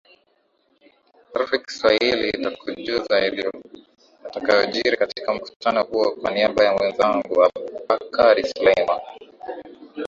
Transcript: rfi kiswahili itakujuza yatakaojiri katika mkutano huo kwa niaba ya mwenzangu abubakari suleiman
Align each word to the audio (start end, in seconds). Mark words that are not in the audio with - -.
rfi 1.39 1.57
kiswahili 1.59 2.29
itakujuza 2.29 3.15
yatakaojiri 4.25 4.97
katika 4.97 5.33
mkutano 5.33 5.83
huo 5.83 6.11
kwa 6.11 6.31
niaba 6.31 6.63
ya 6.63 6.73
mwenzangu 6.77 7.43
abubakari 7.43 8.47
suleiman 8.47 8.99